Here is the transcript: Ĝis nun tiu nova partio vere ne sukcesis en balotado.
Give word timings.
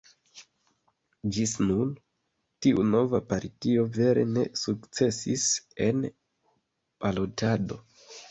Ĝis 1.35 1.51
nun 1.65 1.91
tiu 2.65 2.85
nova 2.93 3.19
partio 3.33 3.85
vere 3.99 4.23
ne 4.37 4.45
sukcesis 4.61 5.45
en 5.89 6.03
balotado. 7.05 7.79